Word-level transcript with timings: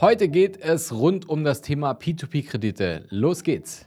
Heute 0.00 0.28
geht 0.28 0.58
es 0.60 0.92
rund 0.92 1.28
um 1.28 1.44
das 1.44 1.60
Thema 1.60 1.92
P2P-Kredite. 1.92 3.04
Los 3.10 3.44
geht's! 3.44 3.86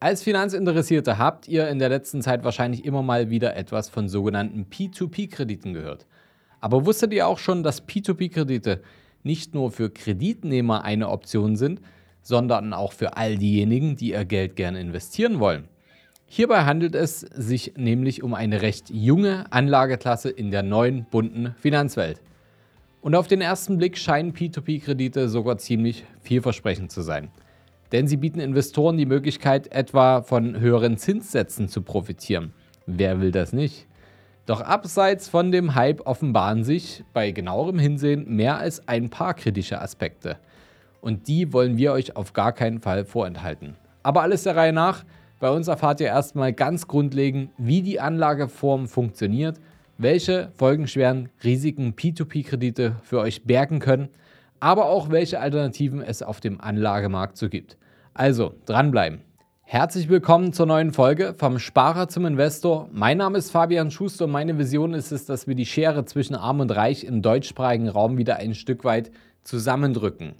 Als 0.00 0.22
Finanzinteressierte 0.22 1.18
habt 1.18 1.48
ihr 1.48 1.68
in 1.68 1.78
der 1.78 1.88
letzten 1.88 2.22
Zeit 2.22 2.44
wahrscheinlich 2.44 2.84
immer 2.84 3.02
mal 3.02 3.28
wieder 3.28 3.56
etwas 3.56 3.88
von 3.88 4.08
sogenannten 4.08 4.66
P2P-Krediten 4.70 5.74
gehört. 5.74 6.06
Aber 6.60 6.86
wusstet 6.86 7.12
ihr 7.12 7.26
auch 7.26 7.38
schon, 7.38 7.62
dass 7.62 7.86
P2P-Kredite 7.86 8.80
nicht 9.22 9.54
nur 9.54 9.70
für 9.70 9.90
Kreditnehmer 9.90 10.84
eine 10.84 11.08
Option 11.08 11.56
sind, 11.56 11.80
sondern 12.22 12.72
auch 12.72 12.92
für 12.92 13.16
all 13.16 13.36
diejenigen, 13.36 13.96
die 13.96 14.12
ihr 14.12 14.24
Geld 14.24 14.56
gerne 14.56 14.80
investieren 14.80 15.40
wollen? 15.40 15.68
Hierbei 16.26 16.64
handelt 16.64 16.94
es 16.94 17.20
sich 17.20 17.74
nämlich 17.76 18.22
um 18.22 18.34
eine 18.34 18.62
recht 18.62 18.90
junge 18.90 19.50
Anlageklasse 19.50 20.30
in 20.30 20.50
der 20.50 20.62
neuen 20.62 21.06
bunten 21.10 21.54
Finanzwelt. 21.58 22.20
Und 23.00 23.14
auf 23.14 23.28
den 23.28 23.40
ersten 23.40 23.78
Blick 23.78 23.96
scheinen 23.96 24.32
P2P-Kredite 24.32 25.28
sogar 25.28 25.58
ziemlich 25.58 26.04
vielversprechend 26.20 26.90
zu 26.90 27.02
sein. 27.02 27.30
Denn 27.92 28.06
sie 28.06 28.16
bieten 28.16 28.40
Investoren 28.40 28.96
die 28.96 29.06
Möglichkeit, 29.06 29.72
etwa 29.72 30.22
von 30.22 30.58
höheren 30.58 30.98
Zinssätzen 30.98 31.68
zu 31.68 31.82
profitieren. 31.82 32.52
Wer 32.86 33.20
will 33.20 33.30
das 33.30 33.52
nicht? 33.52 33.86
Doch 34.46 34.60
abseits 34.60 35.28
von 35.28 35.52
dem 35.52 35.74
Hype 35.74 36.06
offenbaren 36.06 36.64
sich 36.64 37.04
bei 37.12 37.30
genauerem 37.30 37.78
Hinsehen 37.78 38.24
mehr 38.34 38.58
als 38.58 38.88
ein 38.88 39.10
paar 39.10 39.34
kritische 39.34 39.80
Aspekte. 39.80 40.38
Und 41.00 41.28
die 41.28 41.52
wollen 41.52 41.76
wir 41.76 41.92
euch 41.92 42.16
auf 42.16 42.32
gar 42.32 42.52
keinen 42.52 42.80
Fall 42.80 43.04
vorenthalten. 43.04 43.76
Aber 44.02 44.22
alles 44.22 44.42
der 44.42 44.56
Reihe 44.56 44.72
nach. 44.72 45.04
Bei 45.38 45.50
uns 45.50 45.68
erfahrt 45.68 46.00
ihr 46.00 46.08
erstmal 46.08 46.52
ganz 46.52 46.88
grundlegend, 46.88 47.50
wie 47.58 47.82
die 47.82 48.00
Anlageform 48.00 48.88
funktioniert, 48.88 49.60
welche 49.98 50.52
folgenschweren 50.56 51.28
Risiken 51.42 51.94
P2P-Kredite 51.94 52.96
für 53.02 53.18
euch 53.18 53.44
bergen 53.44 53.80
können, 53.80 54.08
aber 54.60 54.86
auch 54.86 55.10
welche 55.10 55.40
Alternativen 55.40 56.02
es 56.02 56.22
auf 56.22 56.40
dem 56.40 56.60
Anlagemarkt 56.60 57.36
so 57.36 57.48
gibt. 57.48 57.76
Also 58.14 58.54
dranbleiben. 58.64 59.22
Herzlich 59.62 60.08
willkommen 60.08 60.52
zur 60.52 60.66
neuen 60.66 60.92
Folge 60.92 61.34
vom 61.36 61.58
Sparer 61.58 62.06
zum 62.06 62.26
Investor. 62.26 62.88
Mein 62.92 63.18
Name 63.18 63.38
ist 63.38 63.50
Fabian 63.50 63.90
Schuster 63.90 64.26
und 64.26 64.30
meine 64.30 64.56
Vision 64.56 64.94
ist 64.94 65.10
es, 65.10 65.26
dass 65.26 65.48
wir 65.48 65.56
die 65.56 65.66
Schere 65.66 66.04
zwischen 66.04 66.36
Arm 66.36 66.60
und 66.60 66.70
Reich 66.70 67.02
im 67.02 67.20
deutschsprachigen 67.20 67.88
Raum 67.88 68.18
wieder 68.18 68.36
ein 68.36 68.54
Stück 68.54 68.84
weit 68.84 69.10
zusammendrücken. 69.42 70.34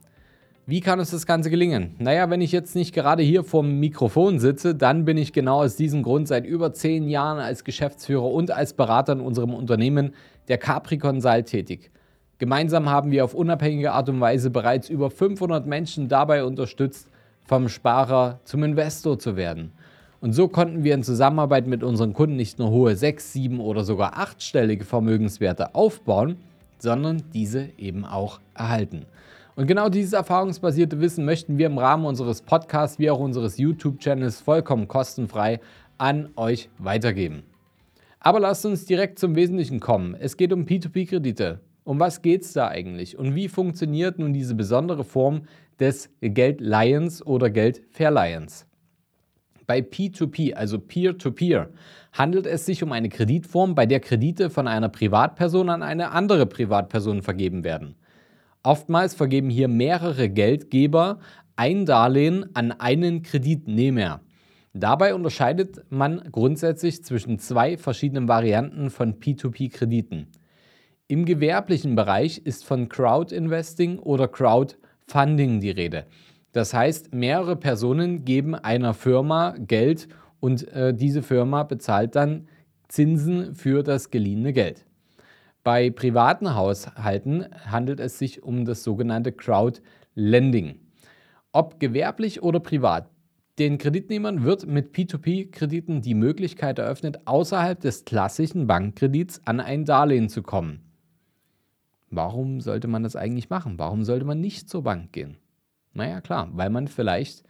Wie 0.68 0.82
kann 0.82 1.00
uns 1.00 1.12
das 1.12 1.24
Ganze 1.24 1.48
gelingen? 1.48 1.94
Naja, 1.98 2.28
wenn 2.28 2.42
ich 2.42 2.52
jetzt 2.52 2.74
nicht 2.74 2.94
gerade 2.94 3.22
hier 3.22 3.42
vorm 3.42 3.80
Mikrofon 3.80 4.38
sitze, 4.38 4.74
dann 4.74 5.06
bin 5.06 5.16
ich 5.16 5.32
genau 5.32 5.62
aus 5.62 5.76
diesem 5.76 6.02
Grund 6.02 6.28
seit 6.28 6.44
über 6.44 6.74
zehn 6.74 7.08
Jahren 7.08 7.38
als 7.38 7.64
Geschäftsführer 7.64 8.30
und 8.30 8.50
als 8.50 8.74
Berater 8.74 9.14
in 9.14 9.20
unserem 9.20 9.54
Unternehmen 9.54 10.12
der 10.48 10.58
Capri 10.58 10.98
Consult 10.98 11.46
tätig. 11.46 11.90
Gemeinsam 12.36 12.90
haben 12.90 13.10
wir 13.12 13.24
auf 13.24 13.32
unabhängige 13.32 13.92
Art 13.92 14.10
und 14.10 14.20
Weise 14.20 14.50
bereits 14.50 14.90
über 14.90 15.10
500 15.10 15.66
Menschen 15.66 16.06
dabei 16.06 16.44
unterstützt, 16.44 17.08
vom 17.46 17.70
Sparer 17.70 18.40
zum 18.44 18.62
Investor 18.62 19.18
zu 19.18 19.36
werden. 19.36 19.72
Und 20.20 20.34
so 20.34 20.48
konnten 20.48 20.84
wir 20.84 20.92
in 20.92 21.02
Zusammenarbeit 21.02 21.66
mit 21.66 21.82
unseren 21.82 22.12
Kunden 22.12 22.36
nicht 22.36 22.58
nur 22.58 22.68
hohe 22.68 22.94
sechs, 22.94 23.32
sieben 23.32 23.60
oder 23.60 23.84
sogar 23.84 24.18
achtstellige 24.18 24.84
Vermögenswerte 24.84 25.74
aufbauen, 25.74 26.36
sondern 26.78 27.22
diese 27.32 27.70
eben 27.78 28.04
auch 28.04 28.40
erhalten. 28.52 29.06
Und 29.58 29.66
genau 29.66 29.88
dieses 29.88 30.12
erfahrungsbasierte 30.12 31.00
Wissen 31.00 31.24
möchten 31.24 31.58
wir 31.58 31.66
im 31.66 31.78
Rahmen 31.78 32.04
unseres 32.04 32.42
Podcasts 32.42 33.00
wie 33.00 33.10
auch 33.10 33.18
unseres 33.18 33.58
YouTube-Channels 33.58 34.40
vollkommen 34.40 34.86
kostenfrei 34.86 35.58
an 35.98 36.28
euch 36.36 36.70
weitergeben. 36.78 37.42
Aber 38.20 38.38
lasst 38.38 38.64
uns 38.66 38.84
direkt 38.84 39.18
zum 39.18 39.34
Wesentlichen 39.34 39.80
kommen. 39.80 40.14
Es 40.14 40.36
geht 40.36 40.52
um 40.52 40.64
P2P-Kredite. 40.64 41.58
Um 41.82 41.98
was 41.98 42.22
geht 42.22 42.42
es 42.42 42.52
da 42.52 42.68
eigentlich? 42.68 43.18
Und 43.18 43.34
wie 43.34 43.48
funktioniert 43.48 44.20
nun 44.20 44.32
diese 44.32 44.54
besondere 44.54 45.02
Form 45.02 45.42
des 45.80 46.08
Geldleihens 46.20 47.26
oder 47.26 47.50
Geldverleihens? 47.50 48.64
Bei 49.66 49.80
P2P, 49.80 50.54
also 50.54 50.78
Peer-to-Peer, 50.78 51.62
-Peer, 51.64 51.68
handelt 52.12 52.46
es 52.46 52.64
sich 52.64 52.84
um 52.84 52.92
eine 52.92 53.08
Kreditform, 53.08 53.74
bei 53.74 53.86
der 53.86 53.98
Kredite 53.98 54.50
von 54.50 54.68
einer 54.68 54.88
Privatperson 54.88 55.68
an 55.68 55.82
eine 55.82 56.12
andere 56.12 56.46
Privatperson 56.46 57.22
vergeben 57.22 57.64
werden. 57.64 57.96
Oftmals 58.68 59.14
vergeben 59.14 59.48
hier 59.48 59.66
mehrere 59.66 60.28
Geldgeber 60.28 61.20
ein 61.56 61.86
Darlehen 61.86 62.54
an 62.54 62.70
einen 62.70 63.22
Kreditnehmer. 63.22 64.20
Dabei 64.74 65.14
unterscheidet 65.14 65.86
man 65.88 66.28
grundsätzlich 66.30 67.02
zwischen 67.02 67.38
zwei 67.38 67.78
verschiedenen 67.78 68.28
Varianten 68.28 68.90
von 68.90 69.20
P2P-Krediten. 69.20 70.26
Im 71.06 71.24
gewerblichen 71.24 71.94
Bereich 71.94 72.42
ist 72.44 72.66
von 72.66 72.90
Crowd-Investing 72.90 74.00
oder 74.00 74.28
Crowdfunding 74.28 75.60
die 75.60 75.70
Rede. 75.70 76.04
Das 76.52 76.74
heißt, 76.74 77.14
mehrere 77.14 77.56
Personen 77.56 78.26
geben 78.26 78.54
einer 78.54 78.92
Firma 78.92 79.54
Geld 79.58 80.08
und 80.40 80.68
äh, 80.74 80.92
diese 80.92 81.22
Firma 81.22 81.62
bezahlt 81.62 82.16
dann 82.16 82.48
Zinsen 82.88 83.54
für 83.54 83.82
das 83.82 84.10
geliehene 84.10 84.52
Geld. 84.52 84.84
Bei 85.68 85.90
privaten 85.90 86.54
Haushalten 86.54 87.44
handelt 87.66 88.00
es 88.00 88.18
sich 88.18 88.42
um 88.42 88.64
das 88.64 88.82
sogenannte 88.82 89.32
Crowdlending. 89.32 90.80
Ob 91.52 91.78
gewerblich 91.78 92.42
oder 92.42 92.58
privat, 92.58 93.10
den 93.58 93.76
Kreditnehmern 93.76 94.44
wird 94.44 94.66
mit 94.66 94.94
P2P-Krediten 94.96 96.00
die 96.00 96.14
Möglichkeit 96.14 96.78
eröffnet, 96.78 97.18
außerhalb 97.26 97.78
des 97.78 98.06
klassischen 98.06 98.66
Bankkredits 98.66 99.42
an 99.44 99.60
ein 99.60 99.84
Darlehen 99.84 100.30
zu 100.30 100.42
kommen. 100.42 100.90
Warum 102.08 102.62
sollte 102.62 102.88
man 102.88 103.02
das 103.02 103.14
eigentlich 103.14 103.50
machen? 103.50 103.78
Warum 103.78 104.04
sollte 104.04 104.24
man 104.24 104.40
nicht 104.40 104.70
zur 104.70 104.84
Bank 104.84 105.12
gehen? 105.12 105.36
Naja, 105.92 106.22
klar, 106.22 106.48
weil 106.52 106.70
man 106.70 106.88
vielleicht 106.88 107.42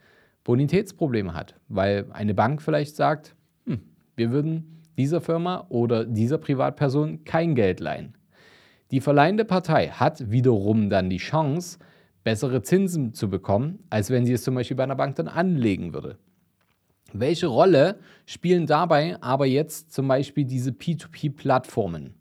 Bonitätsprobleme 0.43 1.33
hat, 1.33 1.55
weil 1.69 2.05
eine 2.11 2.33
Bank 2.33 2.61
vielleicht 2.61 2.97
sagt, 2.97 3.37
hm, 3.65 3.79
wir 4.17 4.31
würden 4.31 4.78
dieser 4.99 5.21
Firma 5.21 5.65
oder 5.69 6.05
dieser 6.05 6.37
Privatperson 6.37 7.23
kein 7.23 7.55
Geld 7.55 7.79
leihen. 7.79 8.15
Die 8.91 9.01
verleihende 9.01 9.45
Partei 9.45 9.87
hat 9.87 10.29
wiederum 10.29 10.89
dann 10.89 11.09
die 11.09 11.17
Chance, 11.17 11.79
bessere 12.23 12.61
Zinsen 12.61 13.13
zu 13.13 13.29
bekommen, 13.29 13.79
als 13.89 14.09
wenn 14.09 14.25
sie 14.25 14.33
es 14.33 14.43
zum 14.43 14.55
Beispiel 14.55 14.77
bei 14.77 14.83
einer 14.83 14.95
Bank 14.95 15.15
dann 15.15 15.27
anlegen 15.27 15.93
würde. 15.93 16.17
Welche 17.13 17.47
Rolle 17.47 17.99
spielen 18.25 18.67
dabei 18.67 19.17
aber 19.21 19.45
jetzt 19.45 19.93
zum 19.93 20.07
Beispiel 20.07 20.45
diese 20.45 20.71
P2P-Plattformen? 20.71 22.13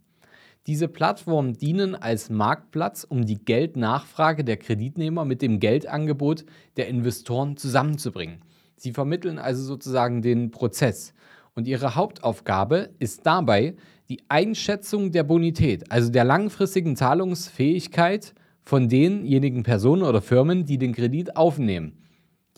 Diese 0.67 0.87
Plattformen 0.87 1.55
dienen 1.55 1.95
als 1.95 2.31
Marktplatz, 2.31 3.05
um 3.05 3.25
die 3.25 3.43
Geldnachfrage 3.45 4.45
der 4.45 4.59
Kreditnehmer 4.59 5.25
mit 5.25 5.43
dem 5.43 5.61
Geldangebot 5.61 6.45
der 6.77 6.89
Investoren 6.89 7.57
zusammenzubringen. 7.57 8.43
Sie 8.77 8.93
vermitteln 8.93 9.39
also 9.39 9.63
sozusagen 9.63 10.23
den 10.23 10.51
Prozess. 10.51 11.15
Und 11.59 11.67
ihre 11.67 11.97
Hauptaufgabe 11.97 12.91
ist 13.01 13.27
dabei 13.27 13.75
die 14.09 14.21
Einschätzung 14.29 15.11
der 15.11 15.25
Bonität, 15.25 15.91
also 15.91 16.09
der 16.09 16.23
langfristigen 16.23 16.95
Zahlungsfähigkeit 16.95 18.33
von 18.63 18.89
denjenigen 18.89 19.65
Personen 19.65 20.05
oder 20.05 20.23
Firmen, 20.23 20.67
die 20.67 20.79
den 20.79 20.95
Kredit 20.95 21.35
aufnehmen. 21.35 21.99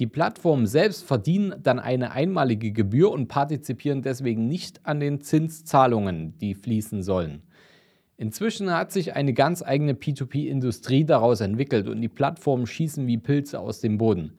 Die 0.01 0.07
Plattformen 0.07 0.67
selbst 0.67 1.05
verdienen 1.05 1.55
dann 1.63 1.79
eine 1.79 2.11
einmalige 2.13 2.73
Gebühr 2.73 3.11
und 3.11 3.29
partizipieren 3.29 4.03
deswegen 4.03 4.49
nicht 4.49 4.85
an 4.85 5.01
den 5.01 5.23
Zinszahlungen, 5.23 6.37
die 6.37 6.55
fließen 6.55 7.03
sollen. 7.03 7.41
Inzwischen 8.19 8.71
hat 8.71 8.93
sich 8.93 9.17
eine 9.17 9.33
ganz 9.33 9.63
eigene 9.63 9.95
P2P-Industrie 9.95 11.07
daraus 11.07 11.41
entwickelt 11.41 11.89
und 11.89 12.03
die 12.03 12.09
Plattformen 12.09 12.67
schießen 12.67 13.07
wie 13.07 13.17
Pilze 13.17 13.61
aus 13.61 13.81
dem 13.81 13.97
Boden. 13.97 14.35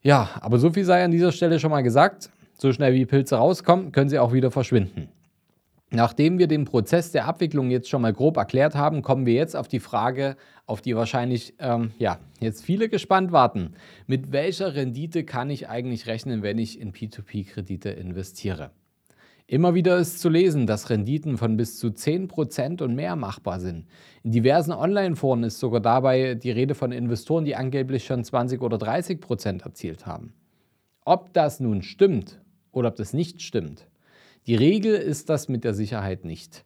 Ja, 0.00 0.30
aber 0.40 0.58
so 0.58 0.70
viel 0.70 0.86
sei 0.86 1.04
an 1.04 1.10
dieser 1.10 1.32
Stelle 1.32 1.60
schon 1.60 1.72
mal 1.72 1.82
gesagt. 1.82 2.30
So 2.60 2.72
schnell 2.72 2.92
wie 2.92 3.06
Pilze 3.06 3.36
rauskommen, 3.36 3.92
können 3.92 4.10
sie 4.10 4.18
auch 4.18 4.32
wieder 4.32 4.50
verschwinden. 4.50 5.08
Nachdem 5.90 6.38
wir 6.38 6.48
den 6.48 6.64
Prozess 6.66 7.12
der 7.12 7.26
Abwicklung 7.26 7.70
jetzt 7.70 7.88
schon 7.88 8.02
mal 8.02 8.12
grob 8.12 8.36
erklärt 8.36 8.74
haben, 8.74 9.00
kommen 9.00 9.24
wir 9.24 9.34
jetzt 9.34 9.56
auf 9.56 9.68
die 9.68 9.80
Frage, 9.80 10.36
auf 10.66 10.82
die 10.82 10.96
wahrscheinlich 10.96 11.54
ähm, 11.60 11.92
ja, 11.98 12.18
jetzt 12.40 12.64
viele 12.64 12.90
gespannt 12.90 13.32
warten. 13.32 13.74
Mit 14.06 14.32
welcher 14.32 14.74
Rendite 14.74 15.24
kann 15.24 15.48
ich 15.48 15.68
eigentlich 15.68 16.06
rechnen, 16.06 16.42
wenn 16.42 16.58
ich 16.58 16.78
in 16.78 16.92
P2P-Kredite 16.92 17.90
investiere? 17.90 18.70
Immer 19.46 19.74
wieder 19.74 19.96
ist 19.96 20.20
zu 20.20 20.28
lesen, 20.28 20.66
dass 20.66 20.90
Renditen 20.90 21.38
von 21.38 21.56
bis 21.56 21.78
zu 21.78 21.86
10% 21.86 22.82
und 22.82 22.94
mehr 22.94 23.16
machbar 23.16 23.60
sind. 23.60 23.86
In 24.24 24.32
diversen 24.32 24.72
Online-Foren 24.72 25.44
ist 25.44 25.58
sogar 25.58 25.80
dabei 25.80 26.34
die 26.34 26.50
Rede 26.50 26.74
von 26.74 26.92
Investoren, 26.92 27.46
die 27.46 27.56
angeblich 27.56 28.04
schon 28.04 28.24
20 28.24 28.60
oder 28.60 28.76
30% 28.76 29.62
erzielt 29.62 30.04
haben. 30.06 30.34
Ob 31.06 31.32
das 31.32 31.60
nun 31.60 31.80
stimmt 31.80 32.38
oder 32.72 32.88
ob 32.88 32.96
das 32.96 33.12
nicht 33.12 33.42
stimmt, 33.42 33.88
die 34.46 34.54
Regel 34.54 34.94
ist 34.94 35.28
das 35.28 35.48
mit 35.48 35.64
der 35.64 35.74
Sicherheit 35.74 36.24
nicht. 36.24 36.64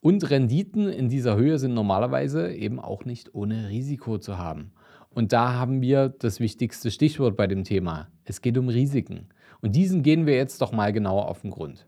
Und 0.00 0.30
Renditen 0.30 0.88
in 0.88 1.08
dieser 1.08 1.36
Höhe 1.36 1.58
sind 1.58 1.74
normalerweise 1.74 2.52
eben 2.52 2.80
auch 2.80 3.04
nicht 3.04 3.34
ohne 3.34 3.68
Risiko 3.68 4.18
zu 4.18 4.38
haben. 4.38 4.72
Und 5.10 5.32
da 5.32 5.54
haben 5.54 5.82
wir 5.82 6.08
das 6.08 6.40
wichtigste 6.40 6.90
Stichwort 6.90 7.36
bei 7.36 7.46
dem 7.46 7.64
Thema. 7.64 8.08
Es 8.24 8.40
geht 8.40 8.56
um 8.56 8.68
Risiken. 8.68 9.28
Und 9.60 9.76
diesen 9.76 10.02
gehen 10.02 10.26
wir 10.26 10.36
jetzt 10.36 10.62
doch 10.62 10.72
mal 10.72 10.92
genauer 10.92 11.28
auf 11.28 11.42
den 11.42 11.50
Grund. 11.50 11.86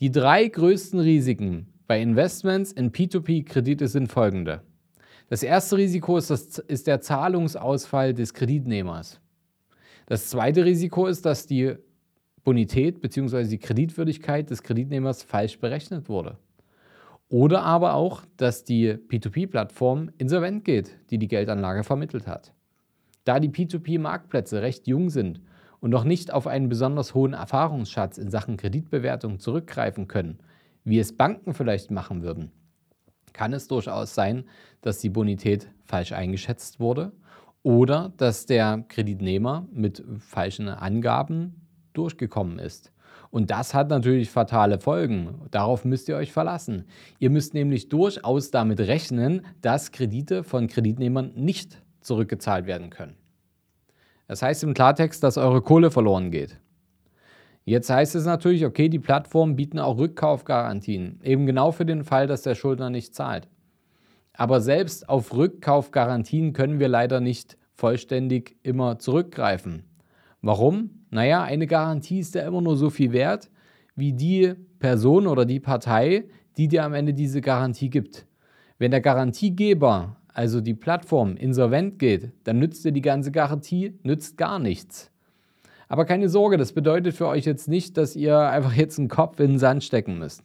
Die 0.00 0.10
drei 0.12 0.46
größten 0.46 1.00
Risiken 1.00 1.72
bei 1.86 2.02
Investments 2.02 2.72
in 2.72 2.92
P2P-Kredite 2.92 3.88
sind 3.88 4.08
folgende. 4.12 4.62
Das 5.28 5.42
erste 5.42 5.76
Risiko 5.76 6.16
ist, 6.16 6.30
das, 6.30 6.58
ist 6.58 6.86
der 6.86 7.00
Zahlungsausfall 7.00 8.14
des 8.14 8.34
Kreditnehmers. 8.34 9.20
Das 10.06 10.28
zweite 10.28 10.64
Risiko 10.64 11.06
ist, 11.06 11.24
dass 11.26 11.46
die 11.46 11.76
Bonität 12.48 13.02
bzw. 13.02 13.44
die 13.44 13.58
Kreditwürdigkeit 13.58 14.48
des 14.48 14.62
Kreditnehmers 14.62 15.22
falsch 15.22 15.58
berechnet 15.58 16.08
wurde. 16.08 16.38
Oder 17.28 17.62
aber 17.62 17.92
auch, 17.92 18.22
dass 18.38 18.64
die 18.64 18.94
P2P-Plattform 18.94 20.08
insolvent 20.16 20.64
geht, 20.64 20.96
die 21.10 21.18
die 21.18 21.28
Geldanlage 21.28 21.84
vermittelt 21.84 22.26
hat. 22.26 22.54
Da 23.24 23.38
die 23.38 23.50
P2P-Marktplätze 23.50 24.62
recht 24.62 24.86
jung 24.86 25.10
sind 25.10 25.42
und 25.80 25.90
noch 25.90 26.04
nicht 26.04 26.32
auf 26.32 26.46
einen 26.46 26.70
besonders 26.70 27.12
hohen 27.12 27.34
Erfahrungsschatz 27.34 28.16
in 28.16 28.30
Sachen 28.30 28.56
Kreditbewertung 28.56 29.40
zurückgreifen 29.40 30.08
können, 30.08 30.38
wie 30.84 30.98
es 30.98 31.14
Banken 31.14 31.52
vielleicht 31.52 31.90
machen 31.90 32.22
würden, 32.22 32.50
kann 33.34 33.52
es 33.52 33.68
durchaus 33.68 34.14
sein, 34.14 34.44
dass 34.80 35.00
die 35.00 35.10
Bonität 35.10 35.68
falsch 35.84 36.12
eingeschätzt 36.12 36.80
wurde 36.80 37.12
oder 37.62 38.10
dass 38.16 38.46
der 38.46 38.86
Kreditnehmer 38.88 39.68
mit 39.70 40.02
falschen 40.16 40.70
Angaben 40.70 41.67
durchgekommen 41.98 42.58
ist. 42.58 42.92
Und 43.30 43.50
das 43.50 43.74
hat 43.74 43.90
natürlich 43.90 44.30
fatale 44.30 44.78
Folgen. 44.78 45.42
Darauf 45.50 45.84
müsst 45.84 46.08
ihr 46.08 46.16
euch 46.16 46.32
verlassen. 46.32 46.84
Ihr 47.18 47.30
müsst 47.30 47.52
nämlich 47.52 47.88
durchaus 47.88 48.50
damit 48.50 48.80
rechnen, 48.80 49.44
dass 49.60 49.92
Kredite 49.92 50.44
von 50.44 50.66
Kreditnehmern 50.66 51.32
nicht 51.34 51.82
zurückgezahlt 52.00 52.66
werden 52.66 52.90
können. 52.90 53.16
Das 54.26 54.42
heißt 54.42 54.62
im 54.64 54.74
Klartext, 54.74 55.22
dass 55.22 55.38
eure 55.38 55.62
Kohle 55.62 55.90
verloren 55.90 56.30
geht. 56.30 56.58
Jetzt 57.64 57.90
heißt 57.90 58.14
es 58.14 58.24
natürlich, 58.24 58.64
okay, 58.64 58.88
die 58.88 58.98
Plattformen 58.98 59.56
bieten 59.56 59.78
auch 59.78 59.98
Rückkaufgarantien, 59.98 61.20
eben 61.22 61.44
genau 61.44 61.70
für 61.70 61.84
den 61.84 62.02
Fall, 62.02 62.26
dass 62.26 62.40
der 62.40 62.54
Schuldner 62.54 62.88
nicht 62.88 63.14
zahlt. 63.14 63.46
Aber 64.32 64.60
selbst 64.60 65.08
auf 65.08 65.34
Rückkaufgarantien 65.34 66.54
können 66.54 66.78
wir 66.78 66.88
leider 66.88 67.20
nicht 67.20 67.58
vollständig 67.74 68.56
immer 68.62 68.98
zurückgreifen. 68.98 69.84
Warum? 70.42 70.90
Naja, 71.10 71.42
eine 71.42 71.66
Garantie 71.66 72.20
ist 72.20 72.34
ja 72.34 72.46
immer 72.46 72.60
nur 72.60 72.76
so 72.76 72.90
viel 72.90 73.12
wert, 73.12 73.50
wie 73.96 74.12
die 74.12 74.54
Person 74.78 75.26
oder 75.26 75.44
die 75.44 75.60
Partei, 75.60 76.24
die 76.56 76.68
dir 76.68 76.84
am 76.84 76.94
Ende 76.94 77.14
diese 77.14 77.40
Garantie 77.40 77.90
gibt. 77.90 78.26
Wenn 78.78 78.90
der 78.92 79.00
Garantiegeber, 79.00 80.16
also 80.32 80.60
die 80.60 80.74
Plattform, 80.74 81.36
insolvent 81.36 81.98
geht, 81.98 82.30
dann 82.44 82.58
nützt 82.58 82.84
dir 82.84 82.92
die 82.92 83.02
ganze 83.02 83.32
Garantie, 83.32 83.98
nützt 84.04 84.36
gar 84.36 84.58
nichts. 84.58 85.10
Aber 85.88 86.04
keine 86.04 86.28
Sorge, 86.28 86.58
das 86.58 86.72
bedeutet 86.72 87.14
für 87.14 87.26
euch 87.26 87.44
jetzt 87.44 87.66
nicht, 87.66 87.96
dass 87.96 88.14
ihr 88.14 88.38
einfach 88.38 88.74
jetzt 88.74 88.98
einen 88.98 89.08
Kopf 89.08 89.40
in 89.40 89.52
den 89.52 89.58
Sand 89.58 89.82
stecken 89.82 90.18
müsst. 90.18 90.44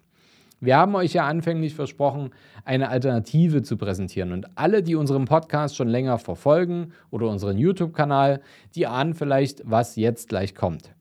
Wir 0.60 0.78
haben 0.78 0.96
euch 0.96 1.14
ja 1.14 1.26
anfänglich 1.28 1.76
versprochen, 1.76 2.30
eine 2.64 2.90
Alternative 2.90 3.64
zu 3.64 3.78
präsentieren. 3.78 4.32
Und 4.32 4.58
alle, 4.58 4.82
die 4.82 4.96
unseren 4.96 5.26
Podcast 5.26 5.76
schon 5.76 5.90
länger 5.90 6.18
verfolgen 6.18 6.94
oder 7.10 7.28
unseren 7.28 7.58
YouTube-Kanal, 7.58 8.42
die 8.76 8.88
ahnen 8.88 9.14
vielleicht, 9.14 9.62
was 9.66 9.96
jetzt 9.96 10.30
gleich 10.30 10.56
kommt. 10.56 10.96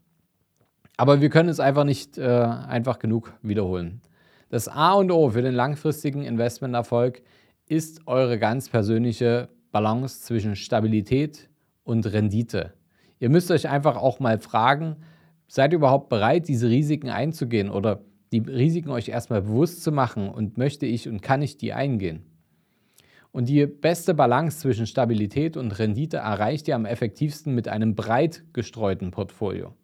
Aber 0.96 1.20
wir 1.20 1.30
können 1.30 1.48
es 1.48 1.60
einfach 1.60 1.84
nicht 1.84 2.18
äh, 2.18 2.28
einfach 2.28 2.98
genug 2.98 3.32
wiederholen. 3.42 4.02
Das 4.50 4.68
A 4.68 4.92
und 4.92 5.10
O 5.10 5.30
für 5.30 5.42
den 5.42 5.54
langfristigen 5.54 6.22
Investmenterfolg 6.22 7.22
ist 7.66 8.06
eure 8.06 8.38
ganz 8.38 8.68
persönliche 8.68 9.48
Balance 9.70 10.20
zwischen 10.20 10.56
Stabilität 10.56 11.48
und 11.84 12.12
Rendite. 12.12 12.74
Ihr 13.18 13.30
müsst 13.30 13.50
euch 13.50 13.68
einfach 13.68 13.96
auch 13.96 14.20
mal 14.20 14.38
fragen, 14.38 14.96
seid 15.48 15.72
ihr 15.72 15.78
überhaupt 15.78 16.08
bereit, 16.08 16.48
diese 16.48 16.68
Risiken 16.68 17.08
einzugehen 17.08 17.70
oder 17.70 18.00
die 18.32 18.40
Risiken 18.40 18.90
euch 18.90 19.08
erstmal 19.08 19.42
bewusst 19.42 19.82
zu 19.82 19.92
machen 19.92 20.28
und 20.28 20.58
möchte 20.58 20.86
ich 20.86 21.08
und 21.08 21.22
kann 21.22 21.42
ich 21.42 21.56
die 21.58 21.72
eingehen? 21.72 22.24
Und 23.30 23.48
die 23.48 23.66
beste 23.66 24.14
Balance 24.14 24.58
zwischen 24.58 24.86
Stabilität 24.86 25.56
und 25.56 25.78
Rendite 25.78 26.18
erreicht 26.18 26.68
ihr 26.68 26.74
am 26.74 26.84
effektivsten 26.84 27.54
mit 27.54 27.68
einem 27.68 27.94
breit 27.94 28.44
gestreuten 28.52 29.10
Portfolio. 29.10 29.74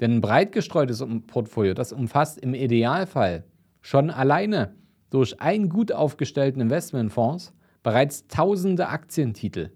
Denn 0.00 0.16
ein 0.16 0.20
breit 0.20 0.52
gestreutes 0.52 1.04
Portfolio, 1.26 1.74
das 1.74 1.92
umfasst 1.92 2.38
im 2.38 2.54
Idealfall 2.54 3.44
schon 3.80 4.10
alleine 4.10 4.74
durch 5.10 5.40
einen 5.40 5.68
gut 5.68 5.90
aufgestellten 5.90 6.60
Investmentfonds 6.60 7.52
bereits 7.82 8.28
tausende 8.28 8.88
Aktientitel. 8.88 9.70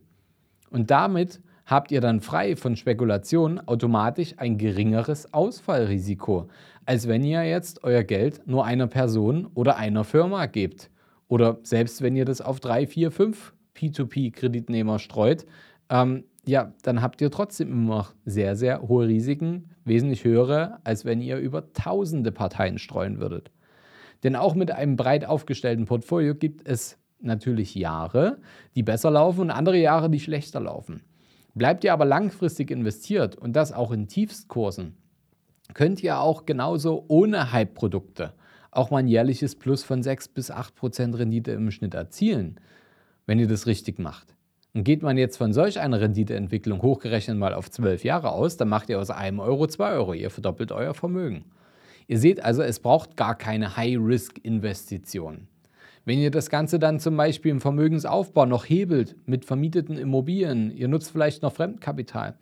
Und 0.70 0.90
damit 0.90 1.40
habt 1.66 1.92
ihr 1.92 2.00
dann 2.00 2.20
frei 2.20 2.56
von 2.56 2.76
Spekulationen 2.76 3.66
automatisch 3.66 4.34
ein 4.38 4.58
geringeres 4.58 5.32
Ausfallrisiko, 5.32 6.48
als 6.86 7.08
wenn 7.08 7.24
ihr 7.24 7.44
jetzt 7.44 7.84
euer 7.84 8.02
Geld 8.02 8.42
nur 8.46 8.64
einer 8.64 8.86
Person 8.86 9.48
oder 9.54 9.76
einer 9.76 10.04
Firma 10.04 10.46
gebt. 10.46 10.90
Oder 11.28 11.58
selbst 11.62 12.02
wenn 12.02 12.16
ihr 12.16 12.24
das 12.24 12.40
auf 12.40 12.60
drei, 12.60 12.86
vier, 12.86 13.10
fünf 13.10 13.54
P2P-Kreditnehmer 13.76 14.98
streut, 14.98 15.46
ähm, 15.88 16.24
ja, 16.44 16.72
dann 16.82 17.02
habt 17.02 17.20
ihr 17.20 17.30
trotzdem 17.30 17.70
immer 17.70 17.96
noch 17.96 18.14
sehr, 18.24 18.56
sehr 18.56 18.82
hohe 18.82 19.06
Risiken, 19.06 19.70
wesentlich 19.84 20.24
höhere, 20.24 20.78
als 20.84 21.04
wenn 21.04 21.20
ihr 21.20 21.38
über 21.38 21.72
tausende 21.72 22.32
Parteien 22.32 22.78
streuen 22.78 23.20
würdet. 23.20 23.50
Denn 24.24 24.36
auch 24.36 24.54
mit 24.54 24.70
einem 24.70 24.96
breit 24.96 25.24
aufgestellten 25.24 25.86
Portfolio 25.86 26.34
gibt 26.34 26.66
es 26.66 26.98
natürlich 27.20 27.74
Jahre, 27.74 28.38
die 28.74 28.82
besser 28.82 29.10
laufen 29.10 29.42
und 29.42 29.50
andere 29.50 29.78
Jahre, 29.78 30.10
die 30.10 30.20
schlechter 30.20 30.60
laufen. 30.60 31.02
Bleibt 31.54 31.84
ihr 31.84 31.92
aber 31.92 32.04
langfristig 32.04 32.70
investiert 32.70 33.36
und 33.36 33.54
das 33.54 33.72
auch 33.72 33.92
in 33.92 34.08
Tiefstkursen, 34.08 34.96
könnt 35.74 36.02
ihr 36.02 36.20
auch 36.20 36.46
genauso 36.46 37.04
ohne 37.08 37.52
Hype-Produkte 37.52 38.34
auch 38.72 38.90
mal 38.90 38.98
ein 38.98 39.06
jährliches 39.06 39.54
Plus 39.54 39.84
von 39.84 40.02
6 40.02 40.28
bis 40.28 40.50
8 40.50 40.74
Prozent 40.74 41.16
Rendite 41.16 41.52
im 41.52 41.70
Schnitt 41.70 41.94
erzielen, 41.94 42.58
wenn 43.26 43.38
ihr 43.38 43.46
das 43.46 43.66
richtig 43.66 43.98
macht. 43.98 44.34
Und 44.74 44.84
geht 44.84 45.02
man 45.02 45.18
jetzt 45.18 45.36
von 45.36 45.52
solch 45.52 45.78
einer 45.78 46.00
Renditeentwicklung 46.00 46.80
hochgerechnet 46.80 47.36
mal 47.36 47.52
auf 47.52 47.70
12 47.70 48.04
Jahre 48.04 48.32
aus, 48.32 48.56
dann 48.56 48.68
macht 48.68 48.88
ihr 48.88 48.98
aus 48.98 49.10
einem 49.10 49.38
Euro 49.38 49.66
2 49.66 49.92
Euro. 49.92 50.14
Ihr 50.14 50.30
verdoppelt 50.30 50.72
euer 50.72 50.94
Vermögen. 50.94 51.44
Ihr 52.08 52.18
seht 52.18 52.42
also, 52.42 52.62
es 52.62 52.80
braucht 52.80 53.16
gar 53.16 53.36
keine 53.36 53.76
High-Risk-Investition. 53.76 55.46
Wenn 56.04 56.18
ihr 56.18 56.32
das 56.32 56.50
Ganze 56.50 56.78
dann 56.78 56.98
zum 56.98 57.16
Beispiel 57.16 57.52
im 57.52 57.60
Vermögensaufbau 57.60 58.44
noch 58.46 58.64
hebelt 58.64 59.16
mit 59.26 59.44
vermieteten 59.44 59.96
Immobilien, 59.96 60.70
ihr 60.76 60.88
nutzt 60.88 61.12
vielleicht 61.12 61.42
noch 61.42 61.52
Fremdkapital, 61.52 62.36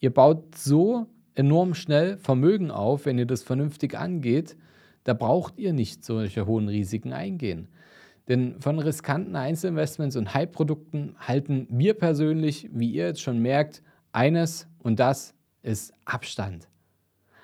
ihr 0.00 0.12
baut 0.12 0.56
so 0.56 1.06
enorm 1.34 1.74
schnell 1.74 2.16
Vermögen 2.16 2.70
auf, 2.70 3.04
wenn 3.04 3.18
ihr 3.18 3.26
das 3.26 3.42
vernünftig 3.42 3.98
angeht, 3.98 4.56
da 5.04 5.12
braucht 5.14 5.58
ihr 5.58 5.72
nicht 5.72 6.04
solche 6.04 6.46
hohen 6.46 6.68
Risiken 6.68 7.12
eingehen. 7.12 7.68
Denn 8.28 8.60
von 8.60 8.78
riskanten 8.78 9.36
Einzelinvestments 9.36 10.16
und 10.16 10.32
Hype-Produkten 10.32 11.16
halten 11.18 11.66
wir 11.70 11.94
persönlich, 11.94 12.70
wie 12.72 12.92
ihr 12.92 13.06
jetzt 13.08 13.20
schon 13.20 13.40
merkt, 13.40 13.82
eines 14.12 14.68
und 14.78 15.00
das 15.00 15.34
ist 15.62 15.92
Abstand. 16.04 16.68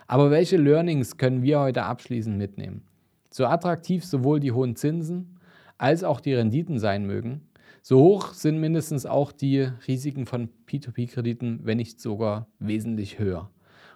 Aber 0.06 0.30
welche 0.30 0.56
Learnings 0.56 1.16
können 1.16 1.42
wir 1.42 1.60
heute 1.60 1.82
abschließend 1.82 2.38
mitnehmen? 2.38 2.82
So 3.30 3.44
attraktiv 3.46 4.04
sowohl 4.04 4.40
die 4.40 4.52
hohen 4.52 4.76
Zinsen 4.76 5.37
als 5.78 6.04
auch 6.04 6.20
die 6.20 6.34
Renditen 6.34 6.78
sein 6.78 7.06
mögen, 7.06 7.48
so 7.82 8.00
hoch 8.00 8.34
sind 8.34 8.60
mindestens 8.60 9.06
auch 9.06 9.32
die 9.32 9.68
Risiken 9.86 10.26
von 10.26 10.50
P2P-Krediten, 10.68 11.60
wenn 11.62 11.78
nicht 11.78 12.00
sogar 12.00 12.48
wesentlich 12.58 13.18
höher. 13.18 13.50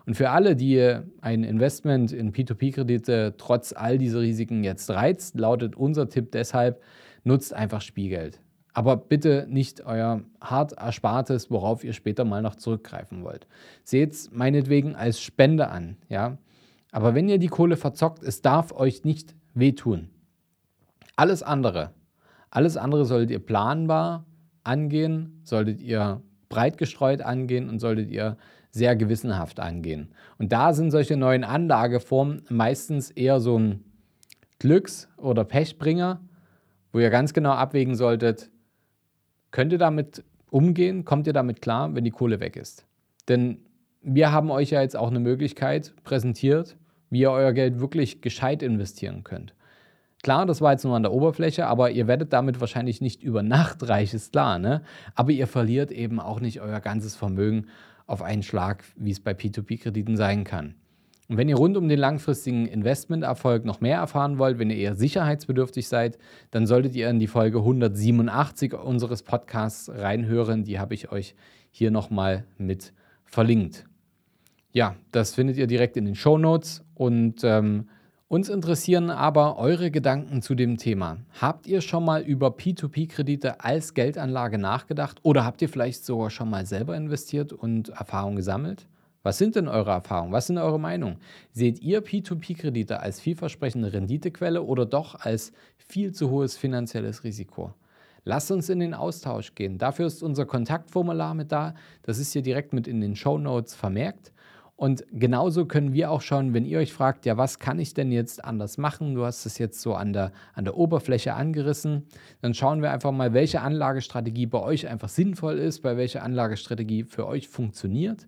Und 0.07 0.15
für 0.15 0.31
alle, 0.31 0.57
die 0.57 0.99
ein 1.21 1.45
Investment 1.45 2.13
in 2.13 2.33
P2P-Kredite 2.33 3.35
trotz 3.37 3.73
all 3.73 3.99
dieser 3.99 4.21
Risiken 4.21 4.65
jetzt 4.65 4.91
reizt, 4.91 5.39
lautet 5.39 5.77
unser 5.77 6.09
Tipp 6.09 6.33
deshalb, 6.33 6.83
nutzt 7.25 7.55
einfach 7.55 7.81
Spielgeld. 7.81 8.41
Aber 8.75 8.97
bitte 8.97 9.47
nicht 9.49 9.85
euer 9.85 10.23
hart 10.41 10.73
Erspartes, 10.73 11.51
worauf 11.51 11.85
ihr 11.85 11.93
später 11.93 12.25
mal 12.25 12.43
noch 12.43 12.57
zurückgreifen 12.57 13.23
wollt. 13.23 13.47
Seht 13.85 14.13
es 14.13 14.31
meinetwegen 14.33 14.95
als 14.95 15.21
Spende 15.21 15.69
an, 15.69 15.99
ja. 16.09 16.39
Aber 16.91 17.15
wenn 17.15 17.29
ihr 17.29 17.39
die 17.39 17.49
Kohle 17.49 17.77
verzockt, 17.77 18.23
es 18.23 18.43
darf 18.43 18.73
euch 18.73 19.05
nicht 19.05 19.35
wehtun. 19.55 20.09
Alles 21.23 21.45
andere, 21.45 21.93
alles 22.51 22.77
andere 22.77 23.05
solltet 23.05 23.31
ihr 23.31 23.39
planbar 23.39 24.27
angehen, 24.65 25.41
solltet 25.45 25.81
ihr 25.81 26.21
breit 26.49 26.79
gestreut 26.79 27.23
angehen 27.23 27.69
und 27.69 27.79
solltet 27.79 28.11
ihr 28.11 28.37
sehr 28.73 28.97
gewissenhaft 28.97 29.61
angehen. 29.61 30.09
Und 30.39 30.51
da 30.51 30.73
sind 30.73 30.91
solche 30.91 31.17
neuen 31.17 31.45
Anlageformen 31.45 32.43
meistens 32.49 33.13
eher 33.13 33.39
so 33.39 33.57
ein 33.57 33.85
Glücks- 34.59 35.07
oder 35.17 35.45
Pechbringer, 35.45 36.21
wo 36.93 36.99
ihr 36.99 37.11
ganz 37.11 37.33
genau 37.33 37.53
abwägen 37.53 37.95
solltet, 37.95 38.51
könnt 39.53 39.71
ihr 39.71 39.79
damit 39.79 40.25
umgehen, 40.51 41.05
kommt 41.05 41.29
ihr 41.29 41.33
damit 41.33 41.63
klar, 41.63 41.95
wenn 41.95 42.03
die 42.03 42.11
Kohle 42.11 42.41
weg 42.41 42.57
ist. 42.57 42.85
Denn 43.29 43.59
wir 44.01 44.33
haben 44.33 44.51
euch 44.51 44.71
ja 44.71 44.83
jetzt 44.83 44.97
auch 44.97 45.11
eine 45.13 45.21
Möglichkeit 45.21 45.95
präsentiert, 46.03 46.77
wie 47.11 47.21
ihr 47.21 47.31
euer 47.31 47.53
Geld 47.53 47.79
wirklich 47.79 48.23
gescheit 48.23 48.61
investieren 48.61 49.23
könnt. 49.23 49.55
Klar, 50.23 50.47
das 50.47 50.61
war 50.61 50.73
jetzt 50.73 50.85
nur 50.85 50.95
an 50.95 51.03
der 51.03 51.13
Oberfläche, 51.13 51.67
aber 51.67 51.91
ihr 51.91 52.07
werdet 52.07 52.33
damit 52.33 52.61
wahrscheinlich 52.61 53.01
nicht 53.01 53.23
über 53.23 53.43
Nacht 53.43 53.89
reich, 53.89 54.15
ist 54.15 54.33
klar, 54.33 54.59
ne? 54.61 54.83
Aber 55.17 55.33
ihr 55.33 55.49
verliert 55.49 55.91
eben 55.91 56.21
auch 56.21 56.39
nicht 56.41 56.61
euer 56.61 56.81
ganzes 56.81 57.17
Vermögen 57.17 57.67
auf 58.07 58.23
einen 58.23 58.43
Schlag, 58.43 58.85
wie 58.97 59.11
es 59.11 59.21
bei 59.21 59.33
P2P-Krediten 59.33 60.17
sein 60.17 60.45
kann. 60.45 60.77
Und 61.29 61.39
wenn 61.39 61.49
ihr 61.49 61.57
rund 61.57 61.77
um 61.77 61.89
den 61.89 61.99
langfristigen 61.99 62.67
Investmenterfolg 62.67 63.65
noch 63.65 63.81
mehr 63.81 63.97
erfahren 63.97 64.39
wollt, 64.39 64.59
wenn 64.59 64.71
ihr 64.71 64.77
eher 64.77 64.95
sicherheitsbedürftig 64.95 65.89
seid, 65.89 66.19
dann 66.51 66.67
solltet 66.67 66.95
ihr 66.95 67.09
in 67.09 67.21
die 67.21 67.27
Folge 67.27 67.59
187 67.59 68.75
unseres 68.75 69.23
Podcasts 69.23 69.91
reinhören. 69.91 70.65
Die 70.65 70.79
habe 70.79 70.95
ich 70.95 71.11
euch 71.11 71.35
hier 71.71 71.91
nochmal 71.91 72.45
mit 72.59 72.93
verlinkt. 73.25 73.87
Ja, 74.73 74.95
das 75.11 75.35
findet 75.35 75.57
ihr 75.57 75.67
direkt 75.67 75.97
in 75.97 76.05
den 76.05 76.15
Show 76.15 76.39
Notes 76.39 76.85
und 76.95 77.43
ähm, 77.45 77.89
uns 78.33 78.49
interessieren 78.49 79.11
aber 79.11 79.59
eure 79.59 79.91
Gedanken 79.91 80.41
zu 80.41 80.55
dem 80.55 80.79
Thema. 80.79 81.19
Habt 81.39 81.67
ihr 81.67 81.83
schon 81.83 82.03
mal 82.03 82.23
über 82.23 82.47
P2P-Kredite 82.47 83.63
als 83.63 83.93
Geldanlage 83.93 84.57
nachgedacht 84.57 85.19
oder 85.23 85.45
habt 85.45 85.61
ihr 85.61 85.69
vielleicht 85.69 86.07
sogar 86.07 86.31
schon 86.31 86.49
mal 86.49 86.65
selber 86.65 86.97
investiert 86.97 87.53
und 87.53 87.91
Erfahrung 87.91 88.37
gesammelt? 88.37 88.89
Was 89.23 89.37
sind 89.37 89.55
denn 89.55 89.69
eure 89.69 89.91
Erfahrungen? 89.91 90.33
Was 90.33 90.47
sind 90.47 90.57
eure 90.57 90.81
Meinungen? 90.81 91.19
Seht 91.53 91.83
ihr 91.83 92.03
P2P-Kredite 92.03 93.01
als 93.01 93.21
vielversprechende 93.21 93.93
Renditequelle 93.93 94.63
oder 94.63 94.87
doch 94.87 95.15
als 95.15 95.53
viel 95.77 96.13
zu 96.13 96.31
hohes 96.31 96.57
finanzielles 96.57 97.25
Risiko? 97.25 97.75
Lasst 98.25 98.51
uns 98.51 98.71
in 98.71 98.81
den 98.81 98.95
Austausch 98.95 99.55
gehen. 99.55 99.77
Dafür 99.77 100.07
ist 100.07 100.23
unser 100.23 100.47
Kontaktformular 100.47 101.35
mit 101.35 101.53
da. 101.53 101.75
Das 102.01 102.17
ist 102.17 102.33
hier 102.33 102.43
direkt 102.43 102.73
mit 102.73 102.89
in 102.89 103.03
den 103.03 103.15
Show 103.15 103.37
Notes 103.37 103.75
vermerkt. 103.75 104.33
Und 104.77 105.05
genauso 105.13 105.67
können 105.67 105.93
wir 105.93 106.11
auch 106.11 106.23
schauen, 106.23 106.55
wenn 106.55 106.65
ihr 106.65 106.79
euch 106.79 106.93
fragt, 106.93 107.25
ja, 107.27 107.37
was 107.37 107.59
kann 107.59 107.79
ich 107.79 107.95
denn 107.95 108.11
jetzt 108.11 108.45
anders 108.45 108.79
machen? 108.79 109.15
Du 109.15 109.25
hast 109.25 109.47
es 109.47 109.59
jetzt 109.59 109.81
so 109.81 109.95
an 109.95 110.13
der, 110.13 110.33
an 110.55 110.65
der 110.65 110.77
Oberfläche 110.77 111.35
angerissen. 111.35 112.07
Dann 112.41 112.55
schauen 112.55 112.83
wir 112.83 112.91
einfach 112.91 113.13
mal, 113.13 113.33
welche 113.33 113.61
Anlagestrategie 113.61 114.47
bei 114.47 114.61
euch 114.61 114.89
einfach 114.89 115.09
sinnvoll 115.09 115.59
ist, 115.59 115.83
bei 115.83 115.97
welcher 115.97 116.23
Anlagestrategie 116.23 117.05
für 117.05 117.27
euch 117.27 117.49
funktioniert 117.49 118.27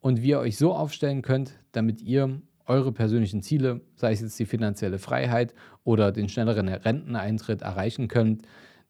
und 0.00 0.22
wie 0.22 0.30
ihr 0.30 0.40
euch 0.40 0.58
so 0.58 0.74
aufstellen 0.74 1.22
könnt, 1.22 1.54
damit 1.72 2.02
ihr 2.02 2.42
eure 2.66 2.92
persönlichen 2.92 3.42
Ziele, 3.42 3.80
sei 3.94 4.12
es 4.12 4.20
jetzt 4.20 4.38
die 4.38 4.44
finanzielle 4.44 4.98
Freiheit 4.98 5.54
oder 5.84 6.10
den 6.12 6.28
schnelleren 6.28 6.68
Renteneintritt 6.68 7.62
erreichen 7.62 8.08
könnt. 8.08 8.42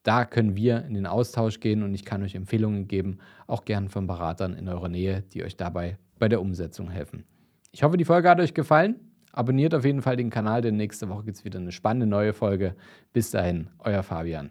Da 0.02 0.24
können 0.24 0.56
wir 0.56 0.84
in 0.84 0.94
den 0.94 1.06
Austausch 1.06 1.60
gehen 1.60 1.82
und 1.82 1.94
ich 1.94 2.04
kann 2.04 2.22
euch 2.22 2.34
Empfehlungen 2.34 2.88
geben, 2.88 3.18
auch 3.46 3.64
gern 3.64 3.88
von 3.88 4.06
Beratern 4.06 4.54
in 4.54 4.68
eurer 4.68 4.88
Nähe, 4.88 5.22
die 5.32 5.44
euch 5.44 5.56
dabei 5.56 5.98
bei 6.18 6.28
der 6.28 6.40
Umsetzung 6.40 6.90
helfen. 6.90 7.24
Ich 7.72 7.82
hoffe, 7.82 7.96
die 7.96 8.04
Folge 8.04 8.28
hat 8.28 8.40
euch 8.40 8.54
gefallen. 8.54 8.96
Abonniert 9.32 9.74
auf 9.74 9.84
jeden 9.84 10.00
Fall 10.00 10.16
den 10.16 10.30
Kanal, 10.30 10.62
denn 10.62 10.76
nächste 10.76 11.08
Woche 11.10 11.24
gibt 11.24 11.36
es 11.36 11.44
wieder 11.44 11.58
eine 11.58 11.72
spannende 11.72 12.06
neue 12.06 12.32
Folge. 12.32 12.74
Bis 13.12 13.30
dahin, 13.30 13.68
euer 13.78 14.02
Fabian. 14.02 14.50